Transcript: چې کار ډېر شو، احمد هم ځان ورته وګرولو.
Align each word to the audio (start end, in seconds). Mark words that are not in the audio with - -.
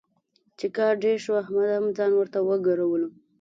چې 0.57 0.67
کار 0.77 0.93
ډېر 1.03 1.17
شو، 1.23 1.31
احمد 1.43 1.69
هم 1.75 1.85
ځان 1.97 2.11
ورته 2.15 2.39
وګرولو. 2.47 3.09